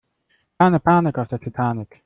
Keine 0.57 0.79
Panik 0.79 1.19
auf 1.19 1.27
der 1.27 1.39
Titanic! 1.39 1.99